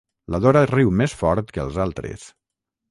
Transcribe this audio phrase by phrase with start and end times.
[0.35, 2.29] La Dora riu més fort que els altres.